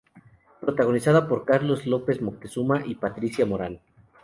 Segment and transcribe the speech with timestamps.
[0.61, 3.81] Protagonizada por Carlos López Moctezuma y Patricia Morán.